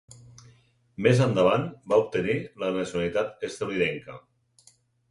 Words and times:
Més 1.07 1.21
endavant 1.27 1.67
va 1.93 2.01
obtenir 2.07 2.39
la 2.65 2.73
nacionalitat 2.81 3.49
estatunidenca. 3.51 4.23